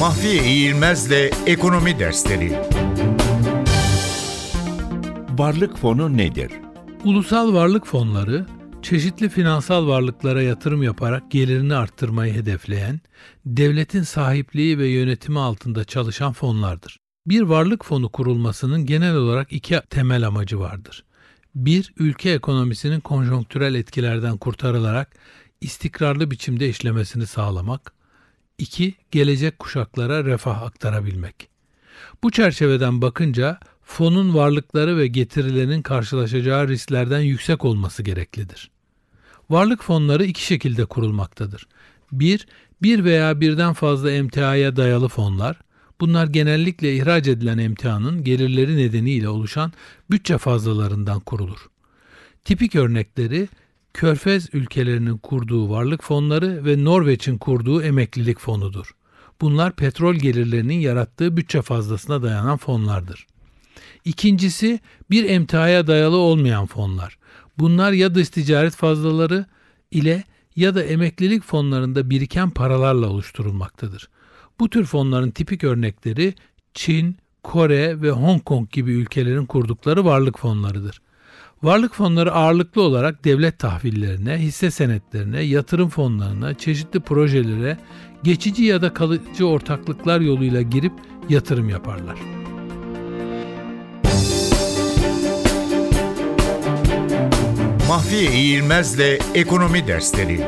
Mahfiye 0.00 0.44
İğilmez'le 0.44 1.30
Ekonomi 1.46 1.98
Dersleri 1.98 2.52
Varlık 5.38 5.76
fonu 5.78 6.16
nedir? 6.16 6.52
Ulusal 7.04 7.54
varlık 7.54 7.86
fonları, 7.86 8.46
çeşitli 8.82 9.28
finansal 9.28 9.86
varlıklara 9.86 10.42
yatırım 10.42 10.82
yaparak 10.82 11.30
gelirini 11.30 11.74
arttırmayı 11.74 12.34
hedefleyen, 12.34 13.00
devletin 13.46 14.02
sahipliği 14.02 14.78
ve 14.78 14.88
yönetimi 14.88 15.38
altında 15.38 15.84
çalışan 15.84 16.32
fonlardır. 16.32 16.98
Bir 17.26 17.42
varlık 17.42 17.84
fonu 17.84 18.08
kurulmasının 18.08 18.86
genel 18.86 19.14
olarak 19.14 19.52
iki 19.52 19.80
temel 19.90 20.26
amacı 20.26 20.60
vardır. 20.60 21.04
Bir, 21.54 21.92
ülke 21.98 22.30
ekonomisinin 22.30 23.00
konjonktürel 23.00 23.74
etkilerden 23.74 24.36
kurtarılarak 24.36 25.16
istikrarlı 25.60 26.30
biçimde 26.30 26.68
işlemesini 26.68 27.26
sağlamak. 27.26 27.99
İki, 28.60 28.94
gelecek 29.10 29.58
kuşaklara 29.58 30.24
refah 30.24 30.62
aktarabilmek. 30.62 31.48
Bu 32.22 32.30
çerçeveden 32.30 33.02
bakınca 33.02 33.60
fonun 33.82 34.34
varlıkları 34.34 34.96
ve 34.98 35.06
getirilerinin 35.06 35.82
karşılaşacağı 35.82 36.68
risklerden 36.68 37.20
yüksek 37.20 37.64
olması 37.64 38.02
gereklidir. 38.02 38.70
Varlık 39.50 39.82
fonları 39.82 40.24
iki 40.24 40.44
şekilde 40.44 40.84
kurulmaktadır. 40.84 41.66
Bir, 42.12 42.46
bir 42.82 43.04
veya 43.04 43.40
birden 43.40 43.72
fazla 43.72 44.10
emtiaya 44.10 44.76
dayalı 44.76 45.08
fonlar. 45.08 45.56
Bunlar 46.00 46.26
genellikle 46.26 46.96
ihraç 46.96 47.28
edilen 47.28 47.58
emtianın 47.58 48.24
gelirleri 48.24 48.76
nedeniyle 48.76 49.28
oluşan 49.28 49.72
bütçe 50.10 50.38
fazlalarından 50.38 51.20
kurulur. 51.20 51.70
Tipik 52.44 52.74
örnekleri 52.74 53.48
Körfez 53.94 54.48
ülkelerinin 54.52 55.18
kurduğu 55.18 55.70
varlık 55.70 56.04
fonları 56.04 56.64
ve 56.64 56.84
Norveç'in 56.84 57.38
kurduğu 57.38 57.82
emeklilik 57.82 58.38
fonudur. 58.38 58.94
Bunlar 59.40 59.76
petrol 59.76 60.14
gelirlerinin 60.14 60.80
yarattığı 60.80 61.36
bütçe 61.36 61.62
fazlasına 61.62 62.22
dayanan 62.22 62.56
fonlardır. 62.56 63.26
İkincisi 64.04 64.80
bir 65.10 65.30
emtiaya 65.30 65.86
dayalı 65.86 66.16
olmayan 66.16 66.66
fonlar. 66.66 67.18
Bunlar 67.58 67.92
ya 67.92 68.14
dış 68.14 68.28
ticaret 68.28 68.74
fazlaları 68.74 69.46
ile 69.90 70.24
ya 70.56 70.74
da 70.74 70.82
emeklilik 70.82 71.42
fonlarında 71.42 72.10
biriken 72.10 72.50
paralarla 72.50 73.08
oluşturulmaktadır. 73.08 74.08
Bu 74.60 74.70
tür 74.70 74.84
fonların 74.84 75.30
tipik 75.30 75.64
örnekleri 75.64 76.34
Çin, 76.74 77.16
Kore 77.42 78.02
ve 78.02 78.10
Hong 78.10 78.44
Kong 78.44 78.70
gibi 78.70 78.92
ülkelerin 78.92 79.46
kurdukları 79.46 80.04
varlık 80.04 80.38
fonlarıdır. 80.38 81.02
Varlık 81.62 81.94
fonları 81.94 82.32
ağırlıklı 82.32 82.82
olarak 82.82 83.24
devlet 83.24 83.58
tahvillerine, 83.58 84.38
hisse 84.38 84.70
senetlerine, 84.70 85.40
yatırım 85.40 85.88
fonlarına, 85.88 86.54
çeşitli 86.54 87.00
projelere, 87.00 87.78
geçici 88.22 88.64
ya 88.64 88.82
da 88.82 88.94
kalıcı 88.94 89.46
ortaklıklar 89.46 90.20
yoluyla 90.20 90.62
girip 90.62 90.92
yatırım 91.28 91.68
yaparlar. 91.68 92.16
Mahfiye 97.88 98.32
İğilmez'le 98.32 99.18
Ekonomi 99.34 99.86
Dersleri 99.86 100.40